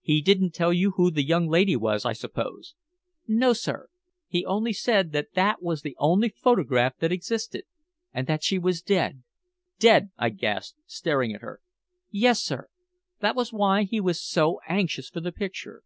[0.00, 2.76] "He didn't tell you who the young lady was, I suppose?"
[3.26, 3.88] "No, sir.
[4.28, 7.64] He only said that that was the only photograph that existed,
[8.14, 9.24] and that she was dead."
[9.80, 11.60] "Dead!" I gasped, staring at her.
[12.12, 12.68] "Yes, sir.
[13.18, 15.82] That was why he was so anxious for the picture."